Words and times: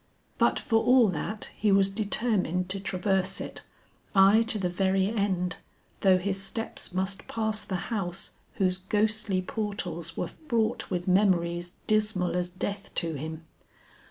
But 0.39 0.57
for 0.57 0.83
all 0.83 1.09
that 1.09 1.51
he 1.55 1.71
was 1.71 1.87
determined 1.87 2.69
to 2.69 2.79
traverse 2.79 3.39
it, 3.39 3.61
ay 4.15 4.41
to 4.47 4.57
the 4.57 4.67
very 4.67 5.09
end, 5.09 5.57
though 5.99 6.17
his 6.17 6.41
steps 6.41 6.91
must 6.91 7.27
pass 7.27 7.63
the 7.63 7.75
house 7.93 8.31
whose 8.55 8.79
ghostly 8.79 9.43
portals 9.43 10.17
were 10.17 10.25
fraught 10.25 10.89
with 10.89 11.07
memories 11.07 11.73
dismal 11.85 12.35
as 12.35 12.49
death 12.49 12.89
to 12.95 13.13
him. 13.13 13.43